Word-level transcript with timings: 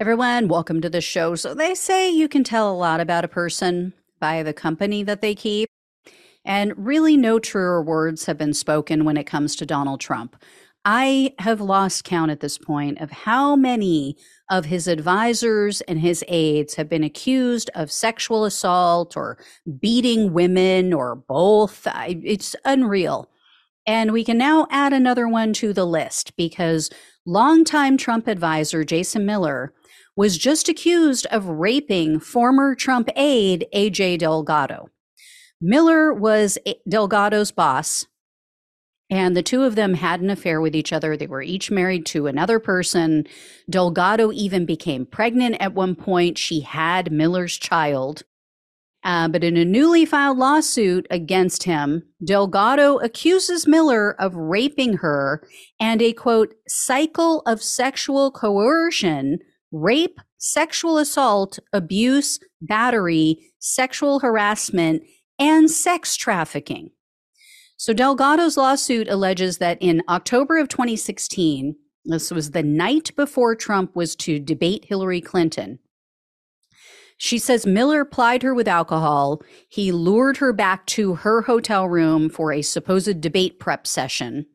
Everyone, 0.00 0.48
welcome 0.48 0.80
to 0.80 0.88
the 0.88 1.02
show. 1.02 1.34
So, 1.34 1.52
they 1.52 1.74
say 1.74 2.10
you 2.10 2.26
can 2.26 2.42
tell 2.42 2.70
a 2.70 2.72
lot 2.72 3.00
about 3.00 3.26
a 3.26 3.28
person 3.28 3.92
by 4.18 4.42
the 4.42 4.54
company 4.54 5.02
that 5.02 5.20
they 5.20 5.34
keep. 5.34 5.68
And 6.42 6.72
really, 6.74 7.18
no 7.18 7.38
truer 7.38 7.82
words 7.82 8.24
have 8.24 8.38
been 8.38 8.54
spoken 8.54 9.04
when 9.04 9.18
it 9.18 9.26
comes 9.26 9.54
to 9.56 9.66
Donald 9.66 10.00
Trump. 10.00 10.42
I 10.86 11.34
have 11.38 11.60
lost 11.60 12.04
count 12.04 12.30
at 12.30 12.40
this 12.40 12.56
point 12.56 12.98
of 12.98 13.10
how 13.10 13.56
many 13.56 14.16
of 14.48 14.64
his 14.64 14.88
advisors 14.88 15.82
and 15.82 16.00
his 16.00 16.24
aides 16.28 16.76
have 16.76 16.88
been 16.88 17.04
accused 17.04 17.68
of 17.74 17.92
sexual 17.92 18.46
assault 18.46 19.18
or 19.18 19.36
beating 19.80 20.32
women 20.32 20.94
or 20.94 21.14
both. 21.14 21.86
It's 22.06 22.56
unreal. 22.64 23.30
And 23.86 24.12
we 24.12 24.24
can 24.24 24.38
now 24.38 24.66
add 24.70 24.94
another 24.94 25.28
one 25.28 25.52
to 25.54 25.74
the 25.74 25.86
list 25.86 26.34
because 26.36 26.88
longtime 27.26 27.98
Trump 27.98 28.28
advisor 28.28 28.82
Jason 28.82 29.26
Miller 29.26 29.74
was 30.20 30.36
just 30.36 30.68
accused 30.68 31.24
of 31.30 31.46
raping 31.46 32.20
former 32.20 32.74
Trump 32.74 33.08
aide 33.16 33.66
AJ 33.74 34.18
Delgado. 34.18 34.90
Miller 35.62 36.12
was 36.12 36.58
Delgado's 36.86 37.50
boss, 37.50 38.04
and 39.08 39.34
the 39.34 39.42
two 39.42 39.62
of 39.62 39.76
them 39.76 39.94
had 39.94 40.20
an 40.20 40.28
affair 40.28 40.60
with 40.60 40.76
each 40.76 40.92
other. 40.92 41.16
They 41.16 41.26
were 41.26 41.40
each 41.40 41.70
married 41.70 42.04
to 42.04 42.26
another 42.26 42.60
person. 42.60 43.26
Delgado 43.70 44.30
even 44.32 44.66
became 44.66 45.06
pregnant 45.06 45.56
at 45.58 45.72
one 45.72 45.94
point. 45.94 46.36
She 46.36 46.60
had 46.60 47.10
Miller's 47.10 47.56
child. 47.56 48.24
Uh, 49.02 49.26
but 49.26 49.42
in 49.42 49.56
a 49.56 49.64
newly 49.64 50.04
filed 50.04 50.36
lawsuit 50.36 51.06
against 51.10 51.62
him, 51.62 52.02
Delgado 52.22 52.98
accuses 52.98 53.66
Miller 53.66 54.20
of 54.20 54.36
raping 54.36 54.98
her 54.98 55.42
and 55.80 56.02
a 56.02 56.12
quote, 56.12 56.52
cycle 56.68 57.40
of 57.46 57.62
sexual 57.62 58.30
coercion 58.30 59.38
rape, 59.72 60.20
sexual 60.38 60.98
assault, 60.98 61.58
abuse, 61.72 62.38
battery, 62.60 63.52
sexual 63.58 64.20
harassment, 64.20 65.02
and 65.38 65.70
sex 65.70 66.16
trafficking. 66.16 66.90
So 67.76 67.92
Delgado's 67.94 68.56
lawsuit 68.56 69.08
alleges 69.08 69.58
that 69.58 69.78
in 69.80 70.02
October 70.08 70.58
of 70.58 70.68
2016, 70.68 71.76
this 72.04 72.30
was 72.30 72.50
the 72.50 72.62
night 72.62 73.10
before 73.16 73.54
Trump 73.54 73.94
was 73.96 74.16
to 74.16 74.38
debate 74.38 74.86
Hillary 74.86 75.20
Clinton. 75.20 75.78
She 77.16 77.38
says 77.38 77.66
Miller 77.66 78.06
plied 78.06 78.42
her 78.42 78.54
with 78.54 78.66
alcohol. 78.66 79.42
He 79.68 79.92
lured 79.92 80.38
her 80.38 80.54
back 80.54 80.86
to 80.86 81.16
her 81.16 81.42
hotel 81.42 81.86
room 81.86 82.30
for 82.30 82.52
a 82.52 82.62
supposed 82.62 83.20
debate 83.20 83.60
prep 83.60 83.86
session. 83.86 84.46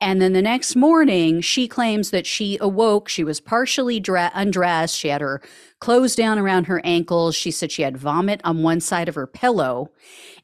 And 0.00 0.20
then 0.20 0.32
the 0.32 0.42
next 0.42 0.76
morning, 0.76 1.40
she 1.40 1.66
claims 1.66 2.10
that 2.10 2.26
she 2.26 2.58
awoke. 2.60 3.08
She 3.08 3.24
was 3.24 3.40
partially 3.40 4.00
dre- 4.00 4.30
undressed. 4.34 4.96
She 4.96 5.08
had 5.08 5.20
her 5.20 5.40
clothes 5.78 6.14
down 6.14 6.38
around 6.38 6.66
her 6.66 6.80
ankles. 6.84 7.34
She 7.34 7.50
said 7.50 7.72
she 7.72 7.82
had 7.82 7.96
vomit 7.96 8.40
on 8.44 8.62
one 8.62 8.80
side 8.80 9.08
of 9.08 9.14
her 9.14 9.26
pillow. 9.26 9.90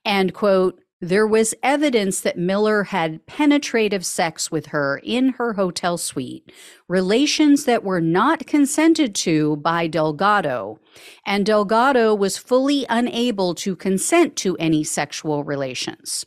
And, 0.05 0.33
quote, 0.33 0.81
there 1.03 1.27
was 1.27 1.55
evidence 1.63 2.21
that 2.21 2.37
Miller 2.37 2.85
had 2.85 3.25
penetrative 3.25 4.05
sex 4.05 4.51
with 4.51 4.67
her 4.67 5.01
in 5.03 5.31
her 5.31 5.55
hotel 5.55 5.97
suite, 5.97 6.53
relations 6.89 7.65
that 7.65 7.83
were 7.83 8.03
not 8.03 8.47
consented 8.47 9.15
to 9.15 9.57
by 9.57 9.87
Delgado, 9.87 10.79
and 11.25 11.47
Delgado 11.47 12.15
was 12.15 12.37
fully 12.37 12.85
unable 12.91 13.55
to 13.57 13.75
consent 13.75 14.37
to 14.37 14.59
any 14.59 14.85
sexual 14.85 15.43
relations. 15.43 16.27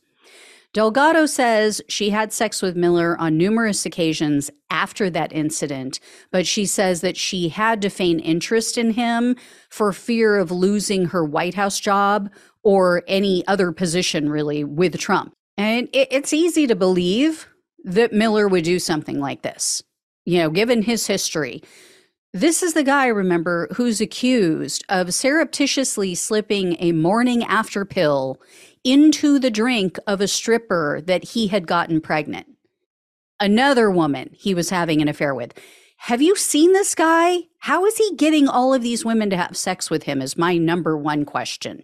Delgado 0.73 1.27
says 1.27 1.81
she 1.87 2.09
had 2.09 2.33
sex 2.33 2.63
with 2.63 2.75
Miller 2.75 3.15
on 3.19 3.37
numerous 3.37 3.85
occasions 3.85 4.49
after 4.71 5.07
that 5.11 5.31
incident, 5.31 5.99
but 6.31 6.47
she 6.47 6.65
says 6.65 7.01
that 7.01 7.15
she 7.15 7.49
had 7.49 7.79
to 7.83 7.89
feign 7.89 8.19
interest 8.19 8.75
in 8.75 8.91
him 8.91 9.35
for 9.69 9.93
fear 9.93 10.35
of 10.35 10.49
losing 10.49 11.05
her 11.05 11.23
White 11.23 11.53
House 11.53 11.79
job 11.79 12.31
or 12.63 13.03
any 13.07 13.45
other 13.45 13.71
position 13.71 14.29
really 14.29 14.63
with 14.63 14.97
Trump. 14.97 15.33
And 15.57 15.89
it's 15.93 16.33
easy 16.33 16.65
to 16.65 16.75
believe 16.75 17.47
that 17.83 18.11
Miller 18.11 18.47
would 18.47 18.63
do 18.63 18.79
something 18.79 19.19
like 19.19 19.43
this, 19.43 19.83
you 20.25 20.39
know, 20.39 20.49
given 20.49 20.81
his 20.81 21.05
history. 21.05 21.61
This 22.35 22.63
is 22.63 22.73
the 22.73 22.83
guy, 22.83 23.05
remember, 23.05 23.67
who's 23.75 24.01
accused 24.01 24.83
of 24.89 25.13
surreptitiously 25.13 26.15
slipping 26.15 26.75
a 26.79 26.91
morning 26.91 27.43
after 27.43 27.85
pill 27.85 28.41
into 28.83 29.37
the 29.37 29.51
drink 29.51 29.99
of 30.07 30.19
a 30.19 30.27
stripper 30.27 30.99
that 31.05 31.23
he 31.23 31.47
had 31.47 31.67
gotten 31.67 32.01
pregnant. 32.01 32.47
Another 33.39 33.91
woman 33.91 34.31
he 34.33 34.55
was 34.55 34.71
having 34.71 34.99
an 34.99 35.07
affair 35.07 35.35
with. 35.35 35.53
Have 35.97 36.23
you 36.23 36.35
seen 36.35 36.73
this 36.73 36.95
guy? 36.95 37.37
How 37.59 37.85
is 37.85 37.97
he 37.97 38.15
getting 38.15 38.47
all 38.47 38.73
of 38.73 38.81
these 38.81 39.05
women 39.05 39.29
to 39.29 39.37
have 39.37 39.55
sex 39.55 39.91
with 39.91 40.03
him? 40.03 40.19
Is 40.19 40.35
my 40.35 40.57
number 40.57 40.97
one 40.97 41.25
question. 41.25 41.83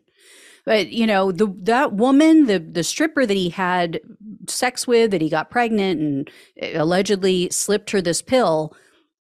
But 0.65 0.89
you 0.89 1.05
know, 1.05 1.31
the 1.31 1.47
that 1.61 1.93
woman, 1.93 2.47
the 2.47 2.57
the 2.57 2.83
stripper 2.83 3.27
that 3.27 3.37
he 3.37 3.49
had 3.49 4.01
sex 4.47 4.87
with, 4.87 5.11
that 5.11 5.21
he 5.21 5.29
got 5.29 5.51
pregnant 5.51 6.01
and 6.01 6.29
eh, 6.57 6.73
allegedly 6.75 7.49
slipped 7.51 7.91
her 7.91 8.01
this 8.01 8.21
pill, 8.21 8.75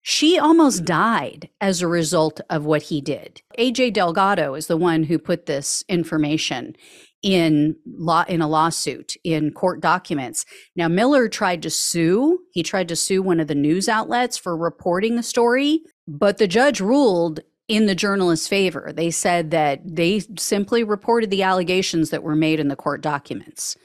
she 0.10 0.40
almost 0.40 0.86
died 0.86 1.50
as 1.60 1.82
a 1.82 1.88
result 1.88 2.40
of 2.50 2.64
what 2.64 2.84
he 2.84 3.02
did. 3.02 3.42
AJ 3.60 3.92
Delgado 3.92 4.54
is 4.54 4.68
the 4.68 4.78
one 4.78 5.04
who 5.04 5.20
put 5.20 5.48
this 5.48 5.84
information 5.90 6.78
in 7.22 7.76
law 7.86 8.24
in 8.30 8.42
a 8.42 8.48
lawsuit 8.48 9.18
in 9.26 9.52
court 9.52 9.82
documents. 9.82 10.46
Now 10.78 10.88
Miller 10.88 11.28
tried 11.28 11.62
to 11.64 11.70
sue. 11.70 12.40
He 12.54 12.64
tried 12.64 12.88
to 12.88 12.96
sue 12.96 13.22
one 13.22 13.42
of 13.42 13.48
the 13.48 13.54
news 13.54 13.90
outlets 13.90 14.38
for 14.38 14.56
reporting 14.56 15.18
the 15.18 15.24
story, 15.24 15.82
but 16.08 16.38
the 16.38 16.48
judge 16.48 16.80
ruled 16.80 17.42
in 17.68 17.86
the 17.86 17.94
journalist's 17.94 18.48
favor. 18.48 18.94
They 18.96 19.12
said 19.12 19.52
that 19.52 19.82
they 19.84 20.22
simply 20.40 20.86
reported 20.86 21.32
the 21.32 21.44
allegations 21.44 22.12
that 22.12 22.24
were 22.24 22.34
made 22.34 22.62
in 22.62 22.70
the 22.70 22.78
court 22.78 23.02
documents. 23.02 23.76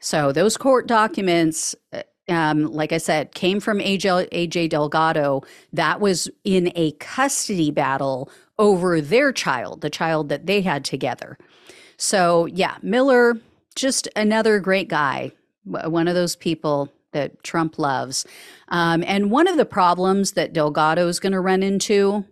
So 0.00 0.32
those 0.32 0.58
court 0.58 0.86
documents 0.86 1.74
uh, 1.94 2.02
um, 2.28 2.66
like 2.72 2.92
I 2.92 2.98
said, 2.98 3.34
came 3.34 3.60
from 3.60 3.78
AJ, 3.78 4.28
AJ 4.30 4.70
Delgado. 4.70 5.42
That 5.72 6.00
was 6.00 6.28
in 6.44 6.72
a 6.74 6.92
custody 6.92 7.70
battle 7.70 8.30
over 8.58 9.00
their 9.00 9.32
child, 9.32 9.80
the 9.80 9.90
child 9.90 10.28
that 10.28 10.46
they 10.46 10.62
had 10.62 10.84
together. 10.84 11.38
So, 11.96 12.46
yeah, 12.46 12.76
Miller, 12.82 13.36
just 13.74 14.08
another 14.16 14.58
great 14.60 14.88
guy, 14.88 15.32
one 15.64 16.08
of 16.08 16.14
those 16.14 16.36
people 16.36 16.92
that 17.12 17.42
Trump 17.42 17.78
loves. 17.78 18.26
Um, 18.68 19.02
and 19.06 19.30
one 19.30 19.48
of 19.48 19.56
the 19.56 19.64
problems 19.64 20.32
that 20.32 20.52
Delgado 20.52 21.08
is 21.08 21.20
going 21.20 21.32
to 21.32 21.40
run 21.40 21.62
into 21.62 22.24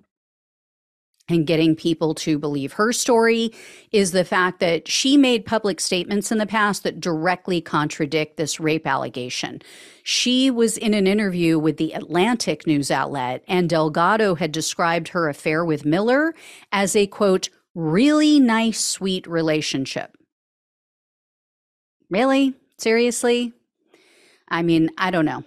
and 1.28 1.46
getting 1.46 1.74
people 1.74 2.14
to 2.14 2.38
believe 2.38 2.74
her 2.74 2.92
story 2.92 3.50
is 3.92 4.12
the 4.12 4.24
fact 4.24 4.60
that 4.60 4.86
she 4.86 5.16
made 5.16 5.46
public 5.46 5.80
statements 5.80 6.30
in 6.30 6.38
the 6.38 6.46
past 6.46 6.82
that 6.82 7.00
directly 7.00 7.60
contradict 7.60 8.36
this 8.36 8.60
rape 8.60 8.86
allegation. 8.86 9.62
She 10.02 10.50
was 10.50 10.76
in 10.76 10.92
an 10.92 11.06
interview 11.06 11.58
with 11.58 11.78
the 11.78 11.92
Atlantic 11.92 12.66
news 12.66 12.90
outlet, 12.90 13.42
and 13.48 13.70
Delgado 13.70 14.34
had 14.34 14.52
described 14.52 15.08
her 15.08 15.28
affair 15.28 15.64
with 15.64 15.86
Miller 15.86 16.34
as 16.72 16.94
a 16.94 17.06
quote, 17.06 17.48
really 17.74 18.38
nice, 18.38 18.84
sweet 18.84 19.26
relationship. 19.26 20.16
Really? 22.10 22.54
Seriously? 22.76 23.54
I 24.48 24.62
mean, 24.62 24.90
I 24.98 25.10
don't 25.10 25.24
know. 25.24 25.42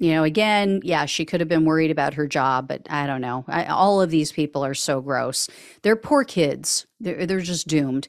You 0.00 0.12
know, 0.14 0.24
again, 0.24 0.80
yeah, 0.82 1.04
she 1.04 1.26
could 1.26 1.40
have 1.40 1.48
been 1.48 1.66
worried 1.66 1.90
about 1.90 2.14
her 2.14 2.26
job, 2.26 2.66
but 2.66 2.86
I 2.88 3.06
don't 3.06 3.20
know. 3.20 3.44
I, 3.46 3.66
all 3.66 4.00
of 4.00 4.10
these 4.10 4.32
people 4.32 4.64
are 4.64 4.72
so 4.74 5.02
gross. 5.02 5.46
They're 5.82 5.94
poor 5.94 6.24
kids. 6.24 6.86
They're, 7.00 7.26
they're 7.26 7.40
just 7.40 7.68
doomed. 7.68 8.08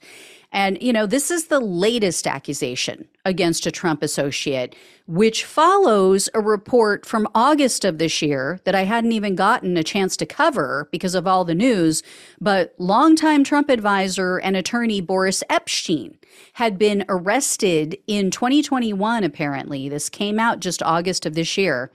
And, 0.53 0.81
you 0.81 0.91
know, 0.91 1.06
this 1.06 1.31
is 1.31 1.45
the 1.45 1.62
latest 1.62 2.28
accusation 2.28 3.07
against 3.23 3.66
a 3.66 3.72
Trump 3.72 4.03
associate, 4.03 4.75
which 5.07 5.45
follows 5.45 6.28
a 6.34 6.41
report 6.41 7.06
from 7.06 7.28
August 7.34 7.85
of 7.85 8.00
this 8.00 8.22
year 8.22 8.59
that 8.66 8.75
I 8.75 8.84
hadn't 8.84 9.13
even 9.13 9.35
gotten 9.35 9.78
a 9.78 9.84
chance 9.84 10.17
to 10.17 10.25
cover 10.25 10.90
because 10.91 11.16
of 11.16 11.25
all 11.25 11.45
the 11.45 11.56
news. 11.56 12.03
But 12.41 12.75
longtime 12.78 13.46
Trump 13.46 13.70
advisor 13.70 14.37
and 14.37 14.58
attorney 14.58 14.99
Boris 14.99 15.41
Epshteyn 15.49 16.17
had 16.53 16.78
been 16.78 17.05
arrested 17.08 17.97
in 18.05 18.29
2021, 18.29 19.23
apparently. 19.23 19.87
This 19.87 20.09
came 20.09 20.37
out 20.37 20.59
just 20.59 20.84
August 20.84 21.25
of 21.25 21.34
this 21.34 21.58
year. 21.58 21.91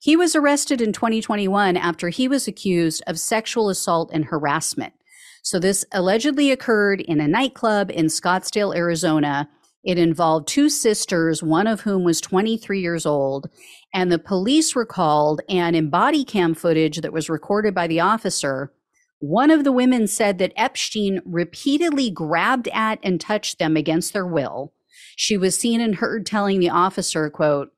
He 0.00 0.16
was 0.16 0.34
arrested 0.34 0.80
in 0.80 0.92
2021 0.92 1.76
after 1.76 2.08
he 2.08 2.26
was 2.26 2.48
accused 2.48 3.02
of 3.06 3.20
sexual 3.20 3.68
assault 3.68 4.10
and 4.12 4.26
harassment. 4.26 4.94
So 5.44 5.58
this 5.58 5.84
allegedly 5.92 6.50
occurred 6.50 7.02
in 7.02 7.20
a 7.20 7.28
nightclub 7.28 7.90
in 7.90 8.06
Scottsdale, 8.06 8.74
Arizona. 8.74 9.46
It 9.84 9.98
involved 9.98 10.48
two 10.48 10.70
sisters, 10.70 11.42
one 11.42 11.66
of 11.66 11.82
whom 11.82 12.02
was 12.02 12.22
23 12.22 12.80
years 12.80 13.04
old. 13.04 13.50
And 13.92 14.10
the 14.10 14.18
police 14.18 14.74
recalled 14.74 15.42
and 15.46 15.76
in 15.76 15.90
body 15.90 16.24
cam 16.24 16.54
footage 16.54 17.02
that 17.02 17.12
was 17.12 17.28
recorded 17.28 17.74
by 17.74 17.86
the 17.86 18.00
officer, 18.00 18.72
one 19.18 19.50
of 19.50 19.64
the 19.64 19.72
women 19.72 20.06
said 20.06 20.38
that 20.38 20.56
Epshteyn 20.56 21.20
repeatedly 21.26 22.10
grabbed 22.10 22.68
at 22.68 22.98
and 23.02 23.20
touched 23.20 23.58
them 23.58 23.76
against 23.76 24.14
their 24.14 24.26
will. 24.26 24.72
She 25.14 25.36
was 25.36 25.58
seen 25.58 25.82
and 25.82 25.96
heard 25.96 26.24
telling 26.24 26.58
the 26.58 26.70
officer, 26.70 27.28
quote, 27.28 27.70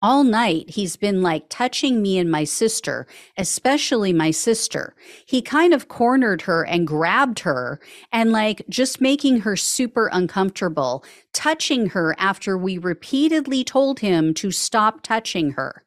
all 0.00 0.22
night 0.22 0.70
he's 0.70 0.96
been 0.96 1.22
like 1.22 1.48
touching 1.48 2.00
me 2.00 2.18
and 2.18 2.30
my 2.30 2.44
sister, 2.44 3.06
especially 3.36 4.12
my 4.12 4.30
sister. 4.30 4.94
He 5.26 5.42
kind 5.42 5.74
of 5.74 5.88
cornered 5.88 6.42
her 6.42 6.64
and 6.64 6.86
grabbed 6.86 7.40
her 7.40 7.80
and 8.12 8.30
like 8.30 8.62
just 8.68 9.00
making 9.00 9.40
her 9.40 9.56
super 9.56 10.08
uncomfortable, 10.12 11.04
touching 11.32 11.88
her 11.90 12.14
after 12.18 12.56
we 12.56 12.78
repeatedly 12.78 13.64
told 13.64 14.00
him 14.00 14.34
to 14.34 14.50
stop 14.50 15.02
touching 15.02 15.52
her. 15.52 15.84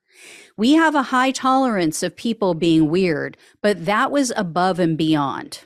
We 0.58 0.74
have 0.74 0.94
a 0.94 1.04
high 1.04 1.32
tolerance 1.32 2.04
of 2.04 2.16
people 2.16 2.54
being 2.54 2.90
weird, 2.90 3.38
but 3.62 3.86
that 3.86 4.12
was 4.12 4.34
above 4.36 4.80
and 4.80 4.98
beyond. 4.98 5.62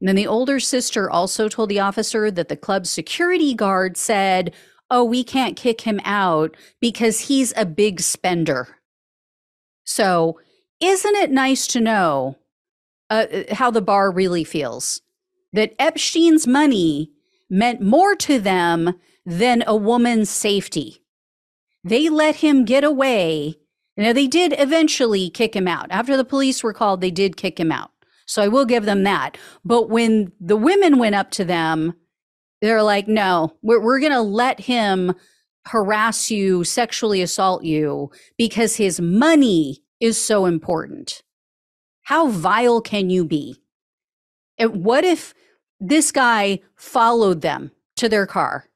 And 0.00 0.08
then 0.08 0.16
the 0.16 0.26
older 0.26 0.60
sister 0.60 1.10
also 1.10 1.48
told 1.48 1.70
the 1.70 1.80
officer 1.80 2.30
that 2.30 2.48
the 2.48 2.56
club's 2.56 2.90
security 2.90 3.54
guard 3.54 3.96
said, 3.96 4.54
oh, 4.90 5.04
we 5.04 5.24
can't 5.24 5.56
kick 5.56 5.82
him 5.82 6.00
out 6.04 6.56
because 6.80 7.20
he's 7.20 7.52
a 7.56 7.66
big 7.66 8.00
spender. 8.00 8.78
So, 9.84 10.38
isn't 10.80 11.16
it 11.16 11.30
nice 11.30 11.66
to 11.68 11.80
know 11.80 12.36
uh, 13.08 13.26
uh, 13.32 13.54
how 13.54 13.70
the 13.70 13.80
bar 13.80 14.10
really 14.10 14.44
feels? 14.44 15.00
That 15.52 15.76
Epshteyn's 15.78 16.46
money 16.46 17.10
meant 17.48 17.80
more 17.80 18.14
to 18.16 18.38
them 18.38 18.94
than 19.24 19.64
a 19.66 19.76
woman's 19.76 20.28
safety. 20.28 21.02
They 21.84 22.08
let 22.08 22.36
him 22.36 22.64
get 22.64 22.84
away. 22.84 23.56
Now, 23.96 24.12
they 24.12 24.26
did 24.26 24.54
eventually 24.58 25.30
kick 25.30 25.54
him 25.54 25.66
out. 25.66 25.86
After 25.90 26.16
the 26.16 26.24
police 26.24 26.62
were 26.62 26.74
called, 26.74 27.00
they 27.00 27.10
did 27.10 27.36
kick 27.36 27.58
him 27.58 27.72
out. 27.72 27.90
So 28.26 28.42
I 28.42 28.48
will 28.48 28.64
give 28.64 28.84
them 28.84 29.04
that. 29.04 29.38
But 29.64 29.88
when 29.88 30.32
the 30.40 30.56
women 30.56 30.98
went 30.98 31.14
up 31.14 31.30
to 31.32 31.44
them, 31.44 31.94
they're 32.60 32.82
like, 32.82 33.08
no, 33.08 33.54
we're, 33.62 33.80
we're 33.80 34.00
going 34.00 34.12
to 34.12 34.20
let 34.20 34.60
him 34.60 35.14
harass 35.66 36.30
you, 36.30 36.64
sexually 36.64 37.20
assault 37.20 37.64
you 37.64 38.10
because 38.38 38.76
his 38.76 39.00
money 39.00 39.82
is 40.00 40.22
so 40.22 40.46
important. 40.46 41.22
How 42.02 42.28
vile 42.28 42.80
can 42.80 43.10
you 43.10 43.24
be? 43.24 43.60
And 44.58 44.84
what 44.84 45.04
if 45.04 45.34
this 45.80 46.12
guy 46.12 46.60
followed 46.76 47.40
them 47.40 47.72
to 47.96 48.08
their 48.08 48.26
car 48.26 48.68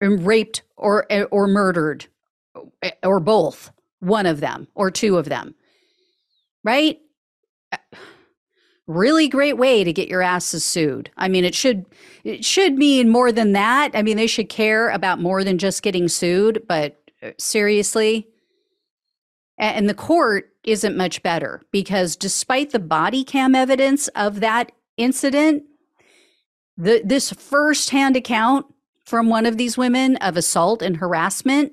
and 0.00 0.26
raped 0.26 0.62
or 0.76 1.06
eh, 1.08 1.22
or 1.30 1.46
murdered 1.46 2.06
eh, 2.82 2.90
or 3.02 3.20
both, 3.20 3.70
one 4.00 4.26
of 4.26 4.40
them 4.40 4.66
or 4.74 4.90
two 4.90 5.16
of 5.16 5.26
them? 5.26 5.54
Right? 6.64 6.98
Really 8.88 9.28
great 9.28 9.56
way 9.56 9.84
to 9.84 9.92
get 9.92 10.08
your 10.08 10.22
asses 10.22 10.64
sued. 10.64 11.10
I 11.16 11.28
mean, 11.28 11.44
it 11.44 11.54
should 11.54 11.86
it 12.24 12.44
should 12.44 12.74
mean 12.74 13.08
more 13.08 13.30
than 13.30 13.52
that. 13.52 13.92
I 13.94 14.02
mean, 14.02 14.16
they 14.16 14.26
should 14.26 14.48
care 14.48 14.90
about 14.90 15.20
more 15.20 15.44
than 15.44 15.58
just 15.58 15.82
getting 15.82 16.08
sued, 16.08 16.64
but 16.66 17.00
uh, 17.22 17.30
seriously. 17.38 18.26
And 19.58 19.88
the 19.88 19.94
court 19.94 20.50
isn't 20.64 20.96
much 20.96 21.22
better 21.22 21.62
because 21.70 22.16
despite 22.16 22.70
the 22.70 22.80
body 22.80 23.22
cam 23.22 23.54
evidence 23.54 24.08
of 24.08 24.40
that 24.40 24.72
incident, 24.96 25.62
the 26.76 27.02
this 27.04 27.32
first-hand 27.32 28.16
account 28.16 28.66
from 29.04 29.28
one 29.28 29.46
of 29.46 29.58
these 29.58 29.78
women 29.78 30.16
of 30.16 30.36
assault 30.36 30.82
and 30.82 30.96
harassment, 30.96 31.72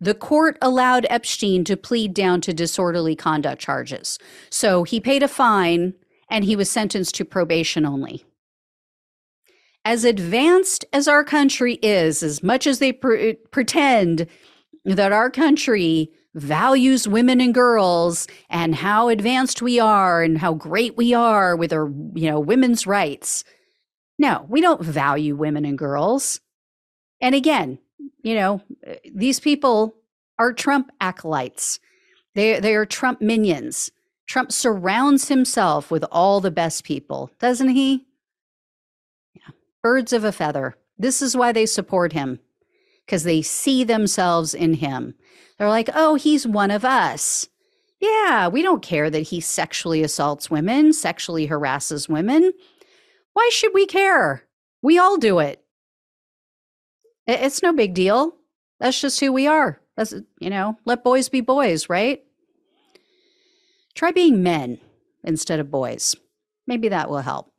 the 0.00 0.14
court 0.14 0.56
allowed 0.62 1.06
Epshteyn 1.10 1.66
to 1.66 1.76
plead 1.76 2.14
down 2.14 2.40
to 2.40 2.54
disorderly 2.54 3.14
conduct 3.14 3.60
charges. 3.60 4.18
So 4.48 4.84
he 4.84 5.00
paid 5.00 5.22
a 5.22 5.28
fine 5.28 5.94
and 6.30 6.44
he 6.44 6.56
was 6.56 6.70
sentenced 6.70 7.14
to 7.16 7.24
probation 7.24 7.84
only. 7.84 8.24
As 9.84 10.04
advanced 10.04 10.84
as 10.92 11.08
our 11.08 11.24
country 11.24 11.74
is, 11.82 12.22
as 12.22 12.42
much 12.42 12.66
as 12.66 12.78
they 12.78 12.92
pre- 12.92 13.34
pretend 13.50 14.26
that 14.84 15.12
our 15.12 15.30
country 15.30 16.10
values 16.34 17.08
women 17.08 17.40
and 17.40 17.52
girls 17.52 18.28
and 18.48 18.74
how 18.74 19.08
advanced 19.08 19.60
we 19.60 19.80
are 19.80 20.22
and 20.22 20.38
how 20.38 20.54
great 20.54 20.96
we 20.96 21.12
are 21.12 21.56
with 21.56 21.72
our, 21.72 21.88
you 22.14 22.30
know, 22.30 22.38
women's 22.38 22.86
rights. 22.86 23.42
No, 24.18 24.46
we 24.48 24.60
don't 24.60 24.82
value 24.82 25.34
women 25.34 25.64
and 25.64 25.78
girls. 25.78 26.40
And 27.20 27.34
again, 27.34 27.78
you 28.22 28.34
know, 28.34 28.62
these 29.12 29.40
people 29.40 29.96
are 30.38 30.52
Trump 30.52 30.90
acolytes. 31.00 31.80
They 32.34 32.60
they 32.60 32.74
are 32.74 32.86
Trump 32.86 33.20
minions. 33.20 33.90
Trump 34.30 34.52
surrounds 34.52 35.26
himself 35.26 35.90
with 35.90 36.04
all 36.12 36.40
the 36.40 36.52
best 36.52 36.84
people, 36.84 37.32
doesn't 37.40 37.70
he? 37.70 38.06
Yeah. 39.34 39.50
Birds 39.82 40.12
of 40.12 40.22
a 40.22 40.30
feather. 40.30 40.76
This 40.96 41.20
is 41.20 41.36
why 41.36 41.50
they 41.50 41.66
support 41.66 42.12
him, 42.12 42.38
because 43.04 43.24
they 43.24 43.42
see 43.42 43.82
themselves 43.82 44.54
in 44.54 44.74
him. 44.74 45.14
They're 45.58 45.68
like, 45.68 45.90
oh, 45.94 46.14
he's 46.14 46.46
one 46.46 46.70
of 46.70 46.84
us. 46.84 47.48
Yeah, 47.98 48.46
we 48.46 48.62
don't 48.62 48.82
care 48.82 49.10
that 49.10 49.18
he 49.18 49.40
sexually 49.40 50.04
assaults 50.04 50.48
women, 50.48 50.92
sexually 50.92 51.46
harasses 51.46 52.08
women. 52.08 52.52
Why 53.32 53.50
should 53.52 53.74
we 53.74 53.84
care? 53.84 54.44
We 54.80 54.96
all 54.96 55.16
do 55.16 55.40
it. 55.40 55.60
It's 57.26 57.64
no 57.64 57.72
big 57.72 57.94
deal. 57.94 58.36
That's 58.78 59.00
just 59.00 59.18
who 59.18 59.32
we 59.32 59.48
are. 59.48 59.80
That's, 59.96 60.14
you 60.38 60.50
know, 60.50 60.78
let 60.84 61.02
boys 61.02 61.28
be 61.28 61.40
boys, 61.40 61.88
right? 61.88 62.22
Try 63.94 64.10
being 64.12 64.42
men 64.42 64.78
instead 65.24 65.60
of 65.60 65.70
boys. 65.70 66.14
Maybe 66.66 66.88
that 66.88 67.10
will 67.10 67.18
help. 67.18 67.52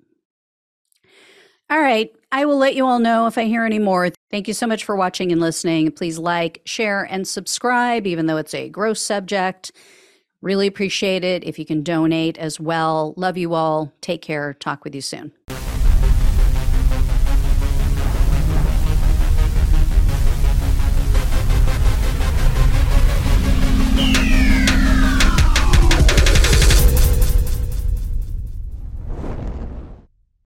All 1.70 1.80
right. 1.80 2.12
I 2.32 2.46
will 2.46 2.58
let 2.58 2.76
you 2.76 2.86
all 2.86 3.00
know 3.00 3.28
if 3.28 3.38
I 3.38 3.46
hear 3.46 3.66
any 3.66 3.80
more. 3.80 4.10
Thank 4.30 4.48
you 4.48 4.54
so 4.54 4.68
much 4.68 4.84
for 4.84 4.96
watching 4.96 5.32
and 5.32 5.42
listening. 5.42 5.92
Please 5.92 6.18
like, 6.18 6.62
share, 6.66 7.04
and 7.04 7.28
subscribe, 7.28 8.08
even 8.08 8.26
though 8.26 8.38
it's 8.38 8.54
a 8.54 8.70
gross 8.70 9.02
subject. 9.02 9.72
Really 10.42 10.68
appreciate 10.68 11.24
it 11.24 11.44
if 11.44 11.60
you 11.60 11.66
can 11.66 11.84
donate 11.84 12.38
as 12.38 12.60
well. 12.60 13.14
Love 13.16 13.38
you 13.38 13.54
all. 13.54 13.94
Take 14.02 14.22
care. 14.22 14.54
Talk 14.54 14.84
with 14.84 14.96
you 14.96 15.02
soon. 15.02 15.34